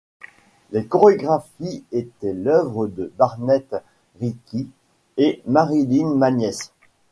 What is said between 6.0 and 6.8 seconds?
Magness.